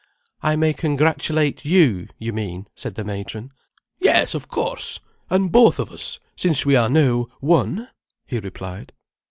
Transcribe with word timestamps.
"I 0.41 0.55
may 0.55 0.73
congratulate 0.73 1.63
you, 1.63 2.07
you 2.17 2.33
mean," 2.33 2.65
said 2.73 2.95
the 2.95 3.03
matron. 3.03 3.51
"Yes, 3.99 4.33
of 4.33 4.47
course. 4.47 4.99
And 5.29 5.51
both 5.51 5.77
of 5.77 5.91
us, 5.91 6.17
since 6.35 6.65
we 6.65 6.75
are 6.75 6.89
now 6.89 7.27
one," 7.39 7.87
he 8.25 8.39
replied. 8.39 8.93